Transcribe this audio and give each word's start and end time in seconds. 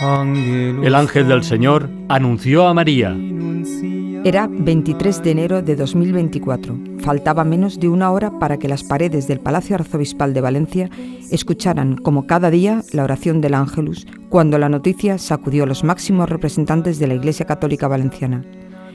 El 0.00 0.92
ángel 0.96 1.28
del 1.28 1.44
Señor 1.44 1.88
anunció 2.08 2.66
a 2.66 2.74
María. 2.74 3.16
Era 4.24 4.48
23 4.50 5.22
de 5.22 5.30
enero 5.30 5.62
de 5.62 5.76
2024. 5.76 6.76
Faltaba 6.98 7.44
menos 7.44 7.78
de 7.78 7.88
una 7.88 8.10
hora 8.10 8.36
para 8.40 8.58
que 8.58 8.66
las 8.66 8.82
paredes 8.82 9.28
del 9.28 9.38
Palacio 9.38 9.76
Arzobispal 9.76 10.34
de 10.34 10.40
Valencia 10.40 10.90
escucharan, 11.30 11.96
como 11.96 12.26
cada 12.26 12.50
día, 12.50 12.82
la 12.90 13.04
oración 13.04 13.40
del 13.40 13.54
Ángelus, 13.54 14.08
cuando 14.30 14.58
la 14.58 14.68
noticia 14.68 15.16
sacudió 15.18 15.62
a 15.62 15.66
los 15.66 15.84
máximos 15.84 16.28
representantes 16.28 16.98
de 16.98 17.06
la 17.06 17.14
Iglesia 17.14 17.46
Católica 17.46 17.86
Valenciana. 17.86 18.44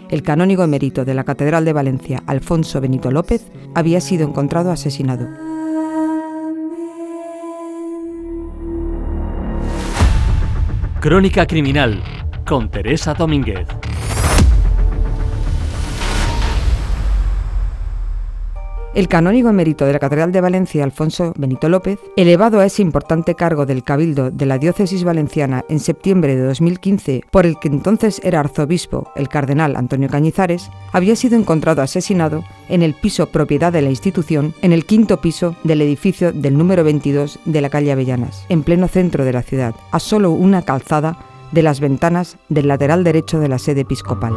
El 0.09 0.21
canónigo 0.21 0.63
emérito 0.63 1.05
de 1.05 1.13
la 1.13 1.23
Catedral 1.23 1.63
de 1.63 1.71
Valencia, 1.71 2.23
Alfonso 2.25 2.81
Benito 2.81 3.09
López, 3.09 3.45
había 3.73 4.01
sido 4.01 4.27
encontrado 4.27 4.69
asesinado. 4.69 5.29
Crónica 10.99 11.47
Criminal 11.47 12.03
con 12.45 12.69
Teresa 12.69 13.13
Domínguez. 13.13 13.65
El 18.95 19.07
canónigo 19.07 19.49
emérito 19.49 19.85
de 19.85 19.93
la 19.93 19.99
Catedral 19.99 20.31
de 20.31 20.41
Valencia, 20.41 20.83
Alfonso 20.83 21.31
Benito 21.37 21.69
López, 21.69 21.99
elevado 22.17 22.59
a 22.59 22.65
ese 22.65 22.81
importante 22.81 23.35
cargo 23.35 23.67
del 23.67 23.83
Cabildo 23.83 24.31
de 24.31 24.47
la 24.47 24.57
Diócesis 24.57 25.03
Valenciana 25.03 25.63
en 25.69 25.79
septiembre 25.79 26.35
de 26.35 26.41
2015 26.41 27.21
por 27.29 27.45
el 27.45 27.59
que 27.59 27.67
entonces 27.67 28.19
era 28.23 28.39
arzobispo, 28.39 29.11
el 29.15 29.29
cardenal 29.29 29.75
Antonio 29.75 30.09
Cañizares, 30.09 30.71
había 30.91 31.15
sido 31.15 31.37
encontrado 31.37 31.83
asesinado 31.83 32.43
en 32.67 32.81
el 32.81 32.95
piso 32.95 33.27
propiedad 33.27 33.71
de 33.71 33.83
la 33.83 33.91
institución, 33.91 34.55
en 34.63 34.73
el 34.73 34.85
quinto 34.85 35.21
piso 35.21 35.55
del 35.63 35.83
edificio 35.83 36.31
del 36.31 36.57
número 36.57 36.83
22 36.83 37.39
de 37.45 37.61
la 37.61 37.69
calle 37.69 37.91
Avellanas, 37.91 38.43
en 38.49 38.63
pleno 38.63 38.87
centro 38.87 39.23
de 39.23 39.33
la 39.33 39.43
ciudad, 39.43 39.75
a 39.91 39.99
solo 39.99 40.31
una 40.31 40.63
calzada 40.63 41.19
de 41.51 41.61
las 41.61 41.79
ventanas 41.79 42.37
del 42.49 42.67
lateral 42.67 43.03
derecho 43.03 43.39
de 43.39 43.49
la 43.49 43.59
sede 43.59 43.81
episcopal. 43.81 44.33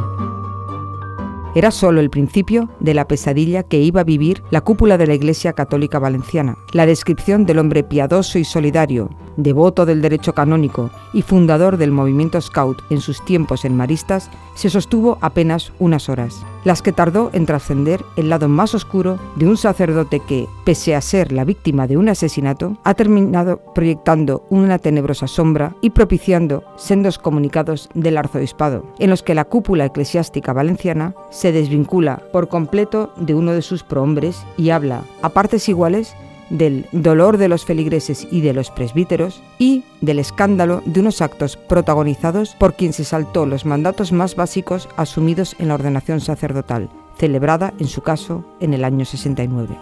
Era 1.55 1.71
solo 1.71 2.01
el 2.01 2.09
principio 2.09 2.71
de 2.81 2.95
la 2.95 3.07
pesadilla 3.07 3.63
que 3.63 3.79
iba 3.79 4.01
a 4.01 4.05
vivir 4.05 4.43
la 4.51 4.63
cúpula 4.63 4.97
de 4.97 5.07
la 5.07 5.13
Iglesia 5.13 5.53
Católica 5.53 5.99
Valenciana. 5.99 6.57
La 6.73 6.87
descripción 6.87 7.45
del 7.45 7.59
hombre 7.59 7.85
piadoso 7.85 8.39
y 8.39 8.45
solidario, 8.45 9.11
devoto 9.37 9.87
del 9.87 10.03
derecho 10.03 10.35
canónico 10.35 10.91
y 11.13 11.23
fundador 11.23 11.77
del 11.77 11.93
movimiento 11.93 12.41
Scout 12.41 12.83
en 12.91 13.01
sus 13.01 13.25
tiempos 13.25 13.65
en 13.65 13.77
Maristas, 13.77 14.31
se 14.55 14.71
sostuvo 14.71 15.19
apenas 15.21 15.73
unas 15.79 16.09
horas, 16.09 16.45
las 16.65 16.83
que 16.83 16.93
tardó 16.93 17.31
en 17.33 17.47
trascender 17.47 18.05
el 18.17 18.29
lado 18.29 18.49
más 18.49 18.75
oscuro 18.75 19.19
de 19.37 19.47
un 19.47 19.57
sacerdote 19.57 20.21
que, 20.21 20.47
pese 20.65 20.95
a 20.95 21.01
ser 21.01 21.33
la 21.33 21.45
víctima 21.45 21.87
de 21.87 21.97
un 21.97 22.09
asesinato, 22.09 22.77
ha 22.85 22.95
terminado 22.95 23.61
proyectando 23.75 24.45
una 24.51 24.79
tenebrosa 24.79 25.27
sombra 25.27 25.75
y 25.81 25.91
propiciando 25.91 26.65
sendos 26.77 27.19
comunicados 27.19 27.89
del 27.95 28.19
arzobispado, 28.19 28.85
en 28.99 29.11
los 29.11 29.23
que 29.23 29.35
la 29.35 29.45
cúpula 29.45 29.87
eclesiástica 29.87 30.53
valenciana 30.53 31.15
se 31.31 31.53
desvincula 31.53 32.23
por 32.33 32.49
completo 32.49 33.13
de 33.17 33.35
uno 33.35 33.53
de 33.53 33.63
sus 33.63 33.83
prohombres 33.83 34.45
y 34.57 34.71
habla, 34.71 35.03
a 35.23 35.31
partes 35.31 35.69
iguales, 35.69 36.15
del 36.53 36.87
dolor 36.93 37.39
de 37.39 37.49
los 37.49 37.65
feligreses 37.65 38.29
y 38.31 38.43
de 38.43 38.53
los 38.53 38.71
presbíteros 38.71 39.43
y 39.59 39.85
del 40.01 40.19
escándalo 40.19 40.83
de 40.85 41.01
unos 41.01 41.23
actos 41.23 41.57
protagonizados 41.57 42.55
por 42.57 42.75
quien 42.75 42.93
se 42.93 43.05
saltó 43.05 43.47
los 43.47 43.65
mandatos 43.65 44.13
más 44.13 44.37
básicos 44.37 44.89
asumidos 44.97 45.57
en 45.59 45.69
la 45.69 45.75
ordenación 45.75 46.21
sacerdotal, 46.21 46.91
celebrada 47.17 47.73
en 47.79 47.89
su 47.89 48.03
caso 48.03 48.45
en 48.61 48.75
el 48.75 48.85
año 48.85 49.05
69. 49.05 49.77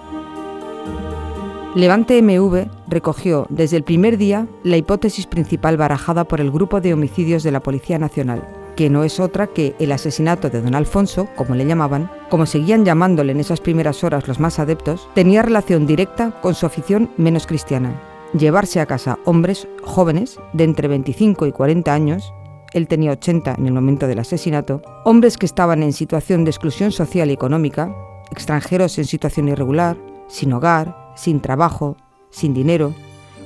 Levante 1.75 2.21
MV 2.23 2.67
recogió 2.89 3.47
desde 3.49 3.77
el 3.77 3.85
primer 3.85 4.17
día 4.17 4.47
la 4.65 4.77
hipótesis 4.77 5.27
principal 5.27 5.77
barajada 5.77 6.25
por 6.25 6.41
el 6.41 6.51
Grupo 6.51 6.81
de 6.81 6.95
Homicidios 6.95 7.43
de 7.43 7.53
la 7.53 7.61
Policía 7.61 7.99
Nacional, 7.99 8.43
que 8.77 8.91
no 8.91 9.05
es 9.05 9.21
otra 9.21 9.47
que 9.47 9.75
el 9.79 9.93
asesinato 9.93 10.51
de 10.51 10.61
don 10.61 10.75
Alfonso, 10.75 11.29
como 11.37 11.55
le 11.55 11.67
llamaban, 11.67 12.11
como 12.29 12.47
seguían 12.47 12.85
llamándole 12.85 13.33
en 13.33 13.41
esas 13.41 13.61
primeras 13.61 14.05
horas 14.05 14.29
los 14.29 14.41
más 14.41 14.59
adeptos, 14.59 15.09
tenía 15.15 15.43
relación 15.43 15.87
directa 15.87 16.33
con 16.41 16.55
su 16.55 16.67
afición 16.67 17.11
menos 17.17 17.47
cristiana. 17.47 18.01
Llevarse 18.33 18.81
a 18.81 18.87
casa 18.87 19.19
hombres 19.25 19.67
jóvenes 19.83 20.39
de 20.53 20.65
entre 20.65 20.89
25 20.89 21.47
y 21.47 21.53
40 21.53 21.93
años, 21.93 22.33
él 22.73 22.87
tenía 22.87 23.13
80 23.13 23.57
en 23.59 23.67
el 23.67 23.73
momento 23.73 24.07
del 24.07 24.21
asesinato, 24.21 24.83
hombres 25.05 25.37
que 25.37 25.47
estaban 25.47 25.83
en 25.83 25.93
situación 25.93 26.45
de 26.45 26.51
exclusión 26.51 26.93
social 26.93 27.31
y 27.31 27.33
económica, 27.33 27.93
extranjeros 28.31 28.97
en 28.99 29.05
situación 29.05 29.49
irregular, 29.49 29.97
sin 30.29 30.53
hogar, 30.53 31.13
sin 31.17 31.41
trabajo, 31.41 31.97
sin 32.31 32.55
dinero, 32.55 32.95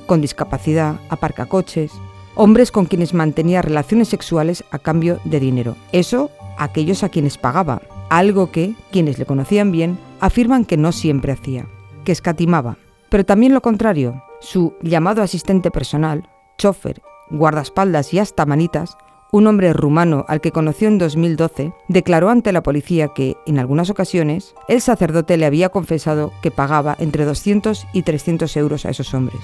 con 0.06 0.20
discapacidad, 0.20 1.00
aparcacoches, 1.08 1.92
hombres 2.34 2.70
con 2.70 2.86
quienes 2.86 3.14
mantenía 3.14 3.62
relaciones 3.62 4.08
sexuales 4.08 4.64
a 4.70 4.78
cambio 4.78 5.20
de 5.24 5.40
dinero. 5.40 5.76
Eso 5.92 6.30
aquellos 6.58 7.02
a 7.02 7.08
quienes 7.08 7.38
pagaba, 7.38 7.82
algo 8.10 8.50
que 8.50 8.74
quienes 8.90 9.18
le 9.18 9.26
conocían 9.26 9.72
bien 9.72 9.98
afirman 10.20 10.64
que 10.64 10.76
no 10.76 10.92
siempre 10.92 11.32
hacía, 11.32 11.66
que 12.04 12.12
escatimaba. 12.12 12.76
Pero 13.08 13.24
también 13.24 13.54
lo 13.54 13.60
contrario, 13.60 14.22
su 14.40 14.74
llamado 14.82 15.22
asistente 15.22 15.70
personal, 15.70 16.28
chofer, 16.58 17.02
guardaespaldas 17.30 18.12
y 18.14 18.18
hasta 18.18 18.46
manitas, 18.46 18.96
un 19.32 19.46
hombre 19.48 19.72
rumano 19.72 20.24
al 20.28 20.40
que 20.40 20.52
conoció 20.52 20.86
en 20.86 20.98
2012, 20.98 21.72
declaró 21.88 22.30
ante 22.30 22.52
la 22.52 22.62
policía 22.62 23.08
que, 23.08 23.36
en 23.46 23.58
algunas 23.58 23.90
ocasiones, 23.90 24.54
el 24.68 24.80
sacerdote 24.80 25.36
le 25.36 25.46
había 25.46 25.70
confesado 25.70 26.32
que 26.40 26.52
pagaba 26.52 26.94
entre 27.00 27.24
200 27.24 27.86
y 27.92 28.02
300 28.02 28.56
euros 28.56 28.86
a 28.86 28.90
esos 28.90 29.12
hombres. 29.12 29.40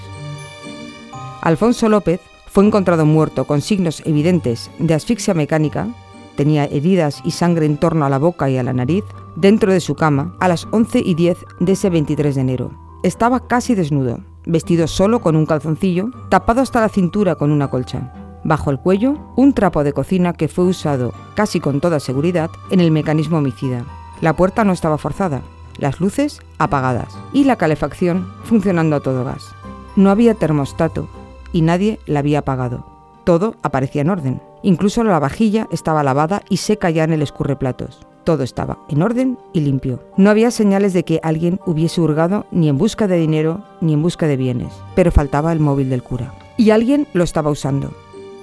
Alfonso 1.41 1.89
López 1.89 2.21
fue 2.51 2.65
encontrado 2.65 3.05
muerto 3.05 3.45
con 3.45 3.61
signos 3.61 4.03
evidentes 4.05 4.69
de 4.77 4.93
asfixia 4.93 5.33
mecánica, 5.33 5.87
tenía 6.35 6.65
heridas 6.65 7.21
y 7.23 7.31
sangre 7.31 7.65
en 7.65 7.77
torno 7.77 8.05
a 8.05 8.09
la 8.09 8.19
boca 8.19 8.49
y 8.49 8.57
a 8.57 8.63
la 8.63 8.73
nariz, 8.73 9.05
dentro 9.37 9.71
de 9.71 9.79
su 9.79 9.95
cama 9.95 10.35
a 10.41 10.49
las 10.49 10.67
11 10.71 10.99
y 10.99 11.13
10 11.15 11.37
de 11.61 11.71
ese 11.71 11.89
23 11.89 12.35
de 12.35 12.41
enero. 12.41 12.71
Estaba 13.03 13.47
casi 13.47 13.73
desnudo, 13.73 14.19
vestido 14.45 14.87
solo 14.87 15.21
con 15.21 15.37
un 15.37 15.45
calzoncillo, 15.45 16.11
tapado 16.27 16.59
hasta 16.59 16.81
la 16.81 16.89
cintura 16.89 17.35
con 17.35 17.51
una 17.51 17.69
colcha. 17.69 18.13
Bajo 18.43 18.69
el 18.69 18.79
cuello, 18.79 19.15
un 19.37 19.53
trapo 19.53 19.85
de 19.85 19.93
cocina 19.93 20.33
que 20.33 20.49
fue 20.49 20.65
usado, 20.65 21.13
casi 21.35 21.61
con 21.61 21.79
toda 21.79 22.01
seguridad, 22.01 22.51
en 22.69 22.81
el 22.81 22.91
mecanismo 22.91 23.37
homicida. 23.37 23.85
La 24.19 24.35
puerta 24.35 24.65
no 24.65 24.73
estaba 24.73 24.97
forzada, 24.97 25.41
las 25.77 26.01
luces 26.01 26.41
apagadas 26.57 27.17
y 27.31 27.45
la 27.45 27.55
calefacción 27.55 28.29
funcionando 28.43 28.97
a 28.97 28.99
todo 28.99 29.23
gas. 29.23 29.55
No 29.95 30.09
había 30.09 30.33
termostato 30.33 31.07
y 31.53 31.61
nadie 31.61 31.99
la 32.05 32.19
había 32.19 32.39
apagado. 32.39 32.85
Todo 33.23 33.55
aparecía 33.61 34.01
en 34.01 34.09
orden. 34.09 34.41
Incluso 34.63 35.03
la 35.03 35.19
vajilla 35.19 35.67
estaba 35.71 36.03
lavada 36.03 36.41
y 36.49 36.57
seca 36.57 36.89
ya 36.89 37.03
en 37.03 37.13
el 37.13 37.21
escurreplatos. 37.21 37.99
Todo 38.23 38.43
estaba 38.43 38.77
en 38.89 39.01
orden 39.01 39.37
y 39.53 39.61
limpio. 39.61 40.03
No 40.17 40.29
había 40.29 40.51
señales 40.51 40.93
de 40.93 41.03
que 41.03 41.19
alguien 41.23 41.59
hubiese 41.65 42.01
hurgado 42.01 42.45
ni 42.51 42.69
en 42.69 42.77
busca 42.77 43.07
de 43.07 43.17
dinero 43.17 43.63
ni 43.81 43.93
en 43.93 44.01
busca 44.01 44.27
de 44.27 44.37
bienes, 44.37 44.73
pero 44.95 45.11
faltaba 45.11 45.51
el 45.51 45.59
móvil 45.59 45.89
del 45.89 46.03
cura. 46.03 46.33
Y 46.57 46.69
alguien 46.69 47.07
lo 47.13 47.23
estaba 47.23 47.49
usando. 47.49 47.91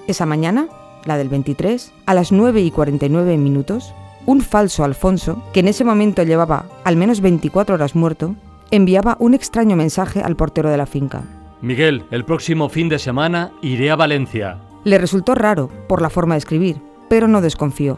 Esa 0.08 0.26
mañana, 0.26 0.68
la 1.04 1.16
del 1.16 1.28
23, 1.28 1.92
a 2.06 2.14
las 2.14 2.32
9 2.32 2.60
y 2.62 2.70
49 2.70 3.36
minutos, 3.36 3.94
un 4.26 4.40
falso 4.40 4.84
Alfonso, 4.84 5.42
que 5.52 5.60
en 5.60 5.68
ese 5.68 5.84
momento 5.84 6.22
llevaba 6.22 6.66
al 6.84 6.96
menos 6.96 7.20
24 7.20 7.76
horas 7.76 7.94
muerto, 7.94 8.34
enviaba 8.70 9.16
un 9.20 9.34
extraño 9.34 9.76
mensaje 9.76 10.20
al 10.20 10.36
portero 10.36 10.70
de 10.70 10.76
la 10.76 10.86
finca. 10.86 11.22
Miguel, 11.60 12.04
el 12.10 12.24
próximo 12.24 12.68
fin 12.68 12.88
de 12.88 12.98
semana 12.98 13.52
iré 13.62 13.90
a 13.90 13.96
Valencia. 13.96 14.60
Le 14.84 14.96
resultó 14.96 15.34
raro 15.34 15.68
por 15.88 16.00
la 16.00 16.10
forma 16.10 16.34
de 16.34 16.38
escribir, 16.38 16.80
pero 17.08 17.26
no 17.26 17.40
desconfió. 17.40 17.96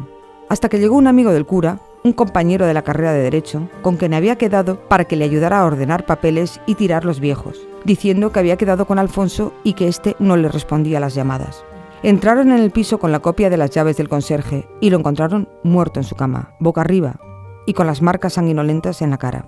Hasta 0.48 0.68
que 0.68 0.78
llegó 0.78 0.96
un 0.96 1.06
amigo 1.06 1.30
del 1.30 1.44
cura, 1.44 1.78
un 2.02 2.14
compañero 2.14 2.66
de 2.66 2.72
la 2.72 2.82
carrera 2.82 3.12
de 3.12 3.22
Derecho, 3.22 3.68
con 3.82 3.96
quien 3.96 4.14
había 4.14 4.36
quedado 4.36 4.80
para 4.88 5.04
que 5.04 5.16
le 5.16 5.26
ayudara 5.26 5.60
a 5.60 5.66
ordenar 5.66 6.06
papeles 6.06 6.60
y 6.66 6.74
tirar 6.74 7.04
los 7.04 7.20
viejos, 7.20 7.60
diciendo 7.84 8.32
que 8.32 8.38
había 8.38 8.56
quedado 8.56 8.86
con 8.86 8.98
Alfonso 8.98 9.52
y 9.62 9.74
que 9.74 9.88
éste 9.88 10.16
no 10.18 10.38
le 10.38 10.48
respondía 10.48 10.96
a 10.96 11.00
las 11.02 11.14
llamadas. 11.14 11.62
Entraron 12.02 12.50
en 12.52 12.60
el 12.60 12.70
piso 12.70 12.98
con 12.98 13.12
la 13.12 13.20
copia 13.20 13.50
de 13.50 13.58
las 13.58 13.70
llaves 13.70 13.98
del 13.98 14.08
conserje 14.08 14.66
y 14.80 14.88
lo 14.88 14.98
encontraron 14.98 15.50
muerto 15.62 16.00
en 16.00 16.04
su 16.04 16.16
cama, 16.16 16.54
boca 16.58 16.80
arriba, 16.80 17.20
y 17.66 17.74
con 17.74 17.86
las 17.86 18.00
marcas 18.00 18.32
sanguinolentas 18.32 19.02
en 19.02 19.10
la 19.10 19.18
cara. 19.18 19.44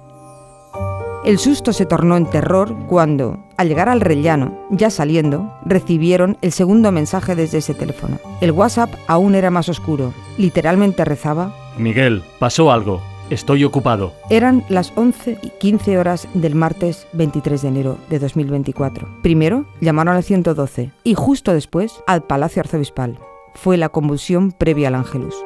El 1.25 1.39
susto 1.39 1.73
se 1.73 1.87
tornó 1.87 2.17
en 2.17 2.27
terror 2.27 2.75
cuando, 2.89 3.45
al 3.57 3.69
llegar 3.69 3.89
al 3.89 4.01
rellano, 4.01 4.59
ya 4.71 4.91
saliendo, 4.91 5.53
recibieron 5.65 6.37
el 6.43 6.51
segundo 6.51 6.91
mensaje 6.91 7.37
desde 7.37 7.59
ese 7.59 7.75
teléfono. 7.75 8.19
El 8.41 8.51
WhatsApp 8.51 8.91
aún 9.07 9.37
era 9.37 9.51
más 9.51 9.69
oscuro. 9.69 10.13
Literalmente 10.37 11.05
rezaba, 11.05 11.55
Miguel, 11.79 12.25
pasó 12.41 12.73
algo. 12.73 13.01
Estoy 13.31 13.63
ocupado. 13.63 14.13
Eran 14.31 14.65
las 14.69 14.93
11 14.97 15.39
y 15.43 15.51
15 15.61 15.97
horas 15.97 16.29
del 16.35 16.57
martes 16.57 17.07
23 17.13 17.63
de 17.63 17.69
enero 17.69 17.99
de 18.11 18.19
2024. 18.19 19.09
Primero 19.23 19.65
llamaron 19.81 20.17
al 20.17 20.25
112 20.25 20.91
y 21.05 21.15
justo 21.15 21.55
después 21.55 22.03
al 22.09 22.25
Palacio 22.25 22.61
Arzobispal. 22.61 23.17
Fue 23.55 23.77
la 23.77 23.91
convulsión 23.91 24.51
previa 24.51 24.89
al 24.89 24.97
Ángelus. 24.97 25.37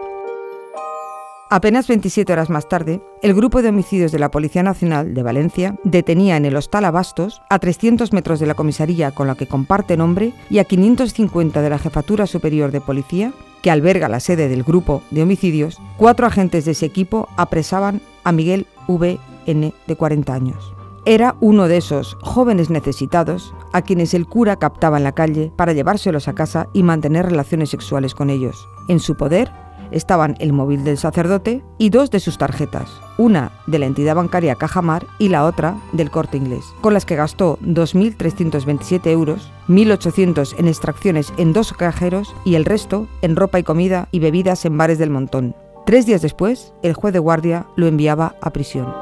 Apenas 1.49 1.87
27 1.87 2.33
horas 2.33 2.51
más 2.51 2.69
tarde, 2.69 3.01
el 3.23 3.33
grupo 3.33 3.63
de 3.63 3.69
homicidios 3.69 4.11
de 4.11 4.19
la 4.19 4.33
Policía 4.33 4.65
Nacional 4.65 5.15
de 5.15 5.23
Valencia 5.23 5.77
detenía 5.85 6.37
en 6.37 6.45
el 6.45 6.57
Hostal 6.57 6.85
Abastos, 6.85 7.41
a 7.49 7.61
300 7.61 8.13
metros 8.13 8.41
de 8.41 8.47
la 8.47 8.55
comisaría 8.55 9.13
con 9.13 9.29
la 9.29 9.37
que 9.37 9.47
comparte 9.47 9.97
nombre 9.97 10.33
y 10.51 10.59
a 10.59 10.65
550 10.65 11.63
de 11.63 11.71
la 11.71 11.79
Jefatura 11.79 12.27
Superior 12.27 12.73
de 12.73 12.81
Policía, 12.81 13.33
que 13.63 13.71
alberga 13.71 14.09
la 14.09 14.19
sede 14.19 14.49
del 14.49 14.65
grupo 14.65 15.03
de 15.13 15.23
homicidios, 15.23 15.79
cuatro 15.97 16.27
agentes 16.27 16.65
de 16.65 16.73
ese 16.73 16.87
equipo 16.87 17.29
apresaban 17.37 18.01
a 18.25 18.33
Miguel 18.33 18.67
V.N. 18.89 19.73
de 19.87 19.97
40 19.97 20.35
años. 20.35 20.73
Era 21.05 21.37
uno 21.41 21.69
de 21.69 21.77
esos 21.77 22.17
jóvenes 22.23 22.71
necesitados 22.71 23.55
a 23.73 23.83
quienes 23.83 24.15
el 24.15 24.27
cura 24.27 24.57
captaba 24.57 24.97
en 24.97 25.05
la 25.05 25.13
calle 25.13 25.53
para 25.55 25.73
llevárselos 25.73 26.27
a 26.27 26.35
casa 26.35 26.67
y 26.73 26.83
mantener 26.83 27.27
relaciones 27.27 27.71
sexuales 27.71 28.17
con 28.17 28.31
ellos. 28.31 28.69
En 28.89 28.99
su 28.99 29.17
poder 29.17 29.53
estaban 29.91 30.37
el 30.39 30.53
móvil 30.53 30.85
del 30.85 30.99
sacerdote 30.99 31.63
y 31.79 31.91
dos 31.91 32.11
de 32.11 32.21
sus 32.21 32.39
tarjetas, 32.39 32.91
una 33.19 33.53
de 33.67 33.79
la 33.79 33.87
entidad 33.87 34.17
bancaria 34.17 34.55
Cajamar 34.55 35.07
y 35.19 35.29
la 35.29 35.45
otra 35.45 35.77
del 35.93 36.11
corte 36.11 36.37
inglés, 36.37 36.65
con 36.81 36.95
las 36.95 37.05
que 37.05 37.17
gastó 37.17 37.59
2.327 37.63 39.07
euros, 39.11 39.51
1.800 39.69 40.59
en 40.59 40.69
extracciones 40.69 41.33
en 41.37 41.53
dos 41.53 41.73
cajeros 41.73 42.35
y 42.45 42.55
el 42.55 42.65
resto 42.65 43.09
en 43.23 43.37
ropa 43.37 43.59
y 43.59 43.63
comida 43.63 44.09
y 44.13 44.19
bebidas 44.19 44.65
en 44.65 44.77
bares 44.79 44.99
del 44.99 45.11
montón. 45.11 45.55
Tres 45.87 46.07
días 46.07 46.23
después, 46.23 46.73
el 46.83 46.95
juez 46.95 47.13
de 47.13 47.21
guardia 47.21 47.67
lo 47.77 47.87
enviaba 47.87 48.35
a 48.41 48.51
prisión. 48.51 48.93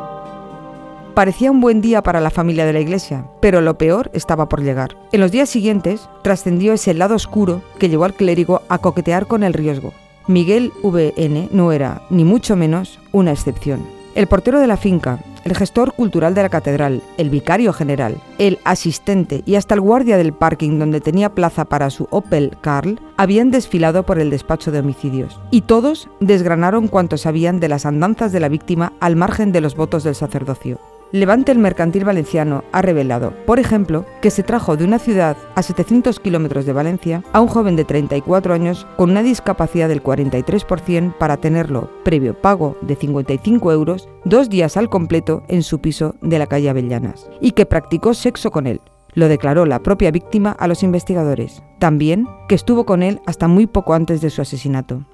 Parecía 1.15 1.53
un 1.53 1.61
buen 1.61 1.81
día 1.81 2.03
para 2.03 2.21
la 2.21 2.31
familia 2.31 2.67
de 2.67 2.73
la 2.73 2.81
iglesia, 2.81 3.31
pero 3.41 3.61
lo 3.61 3.79
peor 3.79 4.11
estaba 4.15 4.49
por 4.49 4.63
llegar. 4.63 4.97
En 5.13 5.21
los 5.21 5.31
días 5.31 5.49
siguientes 5.49 6.09
trascendió 6.23 6.73
ese 6.73 6.93
lado 6.93 7.15
oscuro 7.15 7.63
que 7.79 7.89
llevó 7.89 8.05
al 8.05 8.15
clérigo 8.15 8.63
a 8.69 8.79
coquetear 8.79 9.29
con 9.29 9.45
el 9.45 9.55
riesgo, 9.55 9.93
Miguel 10.27 10.73
VN 10.83 11.49
no 11.53 11.71
era, 11.73 12.03
ni 12.09 12.25
mucho 12.25 12.57
menos, 12.57 12.99
una 13.13 13.31
excepción. 13.31 13.87
El 14.15 14.27
portero 14.27 14.59
de 14.59 14.67
la 14.67 14.79
finca, 14.79 15.19
el 15.45 15.55
gestor 15.55 15.93
cultural 15.93 16.35
de 16.35 16.43
la 16.43 16.49
catedral, 16.49 17.03
el 17.19 17.29
vicario 17.29 17.75
general, 17.75 18.17
el 18.39 18.59
asistente 18.65 19.43
y 19.45 19.57
hasta 19.57 19.75
el 19.75 19.83
guardia 19.83 20.17
del 20.17 20.33
parking 20.33 20.79
donde 20.79 21.03
tenía 21.03 21.35
plaza 21.35 21.67
para 21.67 21.91
su 21.91 22.09
Opel 22.11 22.57
Carl 22.63 22.99
habían 23.19 23.51
desfilado 23.51 24.05
por 24.05 24.19
el 24.19 24.31
despacho 24.31 24.73
de 24.73 24.79
homicidios 24.79 25.39
y 25.51 25.63
todos 25.63 26.09
desgranaron 26.21 26.89
cuanto 26.89 27.19
sabían 27.19 27.61
de 27.61 27.69
las 27.69 27.85
andanzas 27.85 28.33
de 28.33 28.41
la 28.41 28.49
víctima 28.49 28.95
al 29.01 29.17
margen 29.17 29.53
de 29.53 29.61
los 29.61 29.77
votos 29.77 30.05
del 30.05 30.15
sacerdocio. 30.15 30.79
Levante 31.13 31.53
el 31.53 31.59
Mercantil 31.59 32.05
Valenciano 32.05 32.65
ha 32.73 32.83
revelado, 32.83 33.33
por 33.47 33.61
ejemplo, 33.61 34.05
que 34.21 34.31
se 34.31 34.43
trajo 34.43 34.77
de 34.77 34.85
una 34.85 34.99
ciudad 34.99 35.37
a 35.55 35.63
700 35.63 36.19
kilómetros 36.19 36.67
de 36.67 36.73
Valencia 36.73 37.23
a 37.33 37.41
un 37.41 37.47
joven 37.47 37.77
de 37.77 37.85
34 37.85 38.53
años 38.53 38.87
con 38.97 39.11
una 39.11 39.23
discapacidad 39.23 39.89
del 39.89 40.03
43% 40.03 41.17
para 41.17 41.37
tenerlo, 41.37 41.89
previo 42.03 42.35
pago 42.35 42.77
de 42.81 42.97
55 42.97 43.71
euros, 43.71 44.09
dos 44.25 44.49
días 44.49 44.77
al 44.77 44.89
completo 44.89 45.45
en 45.49 45.63
su 45.63 45.81
piso 45.81 46.17
de 46.21 46.39
la 46.39 46.47
calle 46.47 46.69
Avellanas, 46.69 47.31
y 47.41 47.53
que 47.53 47.67
practicó 47.67 48.15
sexo 48.15 48.51
con 48.51 48.67
él. 48.67 48.81
Lo 49.13 49.29
declaró 49.29 49.67
la 49.67 49.81
propia 49.81 50.11
víctima 50.11 50.51
a 50.59 50.67
los 50.67 50.83
investigadores. 50.83 51.63
También 51.79 52.27
que 52.49 52.57
estuvo 52.57 52.85
con 52.85 53.05
él 53.05 53.21
hasta 53.27 53.47
muy 53.47 53.69
poco 53.69 53.95
antes 53.95 54.21
de 54.21 54.31
su 54.31 54.43
asesinato. 54.43 55.05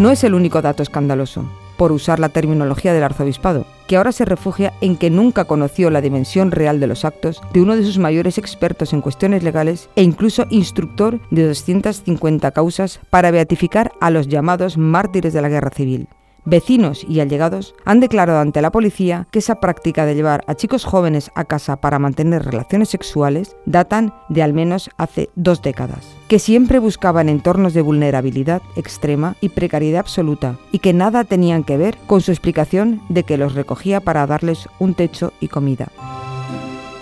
No 0.00 0.10
es 0.10 0.24
el 0.24 0.34
único 0.34 0.60
dato 0.60 0.82
escandaloso 0.82 1.44
por 1.76 1.92
usar 1.92 2.18
la 2.18 2.28
terminología 2.28 2.92
del 2.92 3.02
arzobispado, 3.02 3.66
que 3.86 3.96
ahora 3.96 4.12
se 4.12 4.24
refugia 4.24 4.72
en 4.80 4.96
que 4.96 5.10
nunca 5.10 5.44
conoció 5.44 5.90
la 5.90 6.00
dimensión 6.00 6.50
real 6.50 6.80
de 6.80 6.86
los 6.86 7.04
actos 7.04 7.40
de 7.52 7.60
uno 7.60 7.76
de 7.76 7.84
sus 7.84 7.98
mayores 7.98 8.38
expertos 8.38 8.92
en 8.92 9.00
cuestiones 9.00 9.42
legales 9.42 9.88
e 9.96 10.02
incluso 10.02 10.46
instructor 10.50 11.20
de 11.30 11.46
250 11.46 12.50
causas 12.50 13.00
para 13.10 13.30
beatificar 13.30 13.92
a 14.00 14.10
los 14.10 14.28
llamados 14.28 14.76
mártires 14.76 15.32
de 15.32 15.42
la 15.42 15.48
guerra 15.48 15.70
civil. 15.70 16.08
Vecinos 16.48 17.04
y 17.08 17.18
allegados 17.18 17.74
han 17.84 17.98
declarado 17.98 18.38
ante 18.38 18.62
la 18.62 18.70
policía 18.70 19.26
que 19.32 19.40
esa 19.40 19.58
práctica 19.58 20.06
de 20.06 20.14
llevar 20.14 20.44
a 20.46 20.54
chicos 20.54 20.84
jóvenes 20.84 21.32
a 21.34 21.44
casa 21.44 21.74
para 21.74 21.98
mantener 21.98 22.44
relaciones 22.44 22.88
sexuales 22.88 23.56
datan 23.66 24.14
de 24.28 24.44
al 24.44 24.52
menos 24.52 24.88
hace 24.96 25.28
dos 25.34 25.60
décadas, 25.60 26.06
que 26.28 26.38
siempre 26.38 26.78
buscaban 26.78 27.28
entornos 27.28 27.74
de 27.74 27.82
vulnerabilidad 27.82 28.62
extrema 28.76 29.34
y 29.40 29.48
precariedad 29.48 29.98
absoluta 29.98 30.56
y 30.70 30.78
que 30.78 30.92
nada 30.92 31.24
tenían 31.24 31.64
que 31.64 31.78
ver 31.78 31.98
con 32.06 32.20
su 32.20 32.30
explicación 32.30 33.02
de 33.08 33.24
que 33.24 33.38
los 33.38 33.56
recogía 33.56 34.00
para 34.00 34.24
darles 34.24 34.68
un 34.78 34.94
techo 34.94 35.32
y 35.40 35.48
comida. 35.48 35.88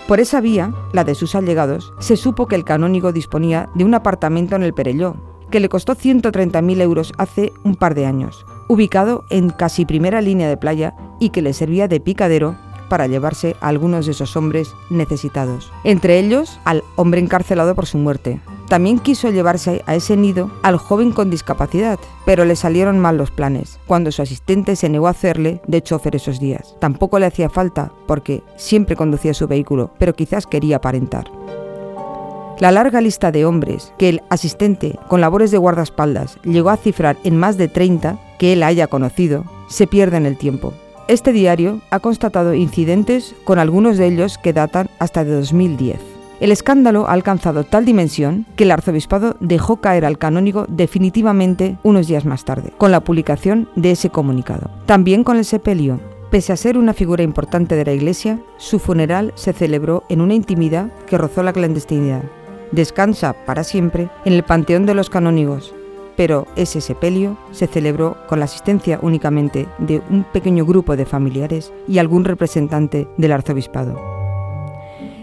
Por 0.07 0.19
esa 0.19 0.41
vía, 0.41 0.73
la 0.91 1.03
de 1.03 1.13
sus 1.13 1.35
allegados, 1.35 1.93
se 1.99 2.17
supo 2.17 2.47
que 2.47 2.55
el 2.55 2.65
canónigo 2.65 3.11
disponía 3.11 3.69
de 3.75 3.83
un 3.83 3.93
apartamento 3.93 4.55
en 4.55 4.63
el 4.63 4.73
Perelló, 4.73 5.15
que 5.51 5.59
le 5.59 5.69
costó 5.69 5.95
130.000 5.95 6.81
euros 6.81 7.13
hace 7.19 7.53
un 7.63 7.75
par 7.75 7.93
de 7.93 8.07
años, 8.07 8.43
ubicado 8.67 9.25
en 9.29 9.49
casi 9.49 9.85
primera 9.85 10.21
línea 10.21 10.49
de 10.49 10.57
playa 10.57 10.95
y 11.19 11.29
que 11.29 11.41
le 11.41 11.53
servía 11.53 11.87
de 11.87 11.99
picadero 11.99 12.55
para 12.89 13.07
llevarse 13.07 13.55
a 13.61 13.69
algunos 13.69 14.05
de 14.05 14.11
esos 14.11 14.35
hombres 14.35 14.73
necesitados, 14.89 15.71
entre 15.83 16.19
ellos 16.19 16.59
al 16.65 16.83
hombre 16.95 17.19
encarcelado 17.19 17.75
por 17.75 17.85
su 17.85 17.97
muerte. 17.97 18.39
También 18.67 18.99
quiso 18.99 19.29
llevarse 19.29 19.83
a 19.85 19.95
ese 19.95 20.17
nido 20.17 20.49
al 20.63 20.77
joven 20.77 21.11
con 21.11 21.29
discapacidad, 21.29 21.99
pero 22.25 22.45
le 22.45 22.55
salieron 22.55 22.99
mal 22.99 23.17
los 23.17 23.29
planes, 23.29 23.79
cuando 23.85 24.11
su 24.11 24.21
asistente 24.21 24.75
se 24.75 24.89
negó 24.89 25.07
a 25.07 25.11
hacerle 25.11 25.61
de 25.67 25.83
chofer 25.83 26.15
esos 26.15 26.39
días. 26.39 26.75
Tampoco 26.79 27.19
le 27.19 27.27
hacía 27.27 27.49
falta, 27.49 27.91
porque 28.07 28.41
siempre 28.55 28.95
conducía 28.95 29.35
su 29.35 29.47
vehículo, 29.47 29.91
pero 29.99 30.13
quizás 30.13 30.47
quería 30.47 30.77
aparentar. 30.77 31.29
La 32.59 32.71
larga 32.71 33.01
lista 33.01 33.33
de 33.33 33.43
hombres 33.45 33.91
que 33.97 34.07
el 34.07 34.21
asistente 34.29 34.97
con 35.09 35.19
labores 35.19 35.51
de 35.51 35.57
guardaespaldas 35.57 36.37
llegó 36.43 36.69
a 36.69 36.77
cifrar 36.77 37.17
en 37.25 37.35
más 37.35 37.57
de 37.57 37.67
30 37.67 38.17
que 38.39 38.53
él 38.53 38.63
haya 38.63 38.87
conocido, 38.87 39.43
se 39.67 39.87
pierde 39.87 40.15
en 40.15 40.25
el 40.25 40.37
tiempo. 40.37 40.73
Este 41.09 41.33
diario 41.33 41.81
ha 41.89 41.99
constatado 41.99 42.53
incidentes 42.53 43.35
con 43.43 43.59
algunos 43.59 43.97
de 43.97 44.07
ellos 44.07 44.37
que 44.37 44.53
datan 44.53 44.89
hasta 44.99 45.25
de 45.25 45.33
2010. 45.33 45.99
El 46.39 46.53
escándalo 46.53 47.07
ha 47.07 47.11
alcanzado 47.11 47.65
tal 47.65 47.83
dimensión 47.83 48.45
que 48.55 48.63
el 48.63 48.71
arzobispado 48.71 49.35
dejó 49.41 49.81
caer 49.81 50.05
al 50.05 50.17
canónigo 50.17 50.65
definitivamente 50.69 51.77
unos 51.83 52.07
días 52.07 52.23
más 52.23 52.45
tarde, 52.45 52.71
con 52.77 52.89
la 52.89 53.01
publicación 53.01 53.69
de 53.75 53.91
ese 53.91 54.09
comunicado. 54.09 54.69
También 54.85 55.25
con 55.25 55.37
el 55.37 55.45
sepelio, 55.45 55.99
Pese 56.31 56.51
a 56.51 56.57
ser 56.57 56.77
una 56.77 56.93
figura 56.93 57.23
importante 57.23 57.75
de 57.75 57.85
la 57.85 57.93
Iglesia, 57.93 58.39
su 58.57 58.79
funeral 58.79 59.31
se 59.35 59.53
celebró 59.53 60.03
en 60.09 60.19
una 60.19 60.33
intimidad 60.33 60.91
que 61.07 61.17
rozó 61.17 61.43
la 61.43 61.53
clandestinidad 61.53 62.23
descansa 62.71 63.33
para 63.45 63.63
siempre 63.63 64.09
en 64.25 64.33
el 64.33 64.43
Panteón 64.43 64.85
de 64.85 64.93
los 64.93 65.09
Canónigos, 65.09 65.73
pero 66.15 66.47
ese 66.55 66.81
sepelio 66.81 67.37
se 67.51 67.67
celebró 67.67 68.17
con 68.27 68.39
la 68.39 68.45
asistencia 68.45 68.99
únicamente 69.01 69.67
de 69.77 70.01
un 70.09 70.23
pequeño 70.23 70.65
grupo 70.65 70.95
de 70.95 71.05
familiares 71.05 71.73
y 71.87 71.97
algún 71.97 72.25
representante 72.25 73.07
del 73.17 73.31
arzobispado. 73.31 73.99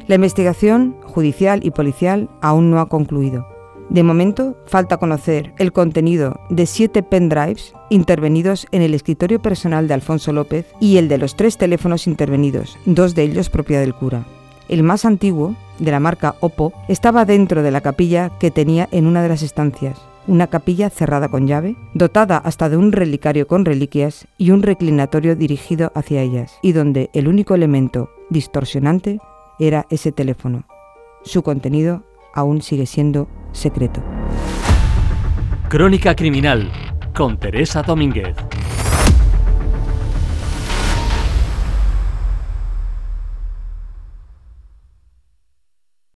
La 0.07 0.17
investigación 0.17 0.97
judicial 1.05 1.61
y 1.65 1.71
policial 1.71 2.29
aún 2.41 2.71
no 2.71 2.81
ha 2.81 2.89
concluido. 2.89 3.47
De 3.89 4.03
momento, 4.03 4.57
falta 4.67 4.97
conocer 4.97 5.53
el 5.59 5.73
contenido 5.73 6.41
de 6.49 6.67
siete 6.67 7.03
pendrives 7.03 7.75
intervenidos 7.91 8.67
en 8.73 8.83
el 8.83 8.95
escritorio 8.95 9.41
personal 9.41 9.87
de 9.87 9.95
Alfonso 9.95 10.33
López 10.33 10.67
y 10.81 10.97
el 10.97 11.09
de 11.09 11.19
los 11.19 11.37
tres 11.37 11.59
teléfonos 11.59 12.07
intervenidos, 12.07 12.79
dos 12.87 13.15
de 13.15 13.25
ellos 13.25 13.51
propiedad 13.51 13.83
del 13.83 13.95
cura. 13.95 14.25
El 14.69 14.83
más 14.83 15.05
antiguo, 15.05 15.55
de 15.79 15.91
la 15.91 16.01
marca 16.01 16.37
Oppo, 16.41 16.73
estaba 16.89 17.25
dentro 17.25 17.63
de 17.63 17.71
la 17.71 17.81
capilla 17.81 18.31
que 18.39 18.51
tenía 18.51 18.89
en 18.93 19.07
una 19.07 19.23
de 19.23 19.29
las 19.29 19.43
estancias, 19.43 20.01
una 20.27 20.47
capilla 20.47 20.91
cerrada 20.91 21.29
con 21.29 21.47
llave, 21.47 21.77
dotada 21.95 22.39
hasta 22.39 22.69
de 22.69 22.77
un 22.77 22.93
relicario 22.93 23.47
con 23.47 23.65
reliquias 23.65 24.27
y 24.39 24.51
un 24.51 24.63
reclinatorio 24.63 25.37
dirigido 25.37 25.93
hacia 25.95 26.23
ellas, 26.23 26.59
y 26.63 26.73
donde 26.73 27.11
el 27.13 27.29
único 27.29 27.55
elemento 27.55 28.11
distorsionante 28.31 29.19
era 29.59 29.87
ese 29.91 30.13
teléfono. 30.13 30.65
Su 31.25 31.43
contenido 31.43 32.05
aún 32.35 32.63
sigue 32.63 32.87
siendo 32.87 33.29
secreto. 33.53 34.03
Crónica 35.69 36.15
Criminal 36.15 36.71
con 37.15 37.39
Teresa 37.39 37.83
Domínguez. 37.83 38.37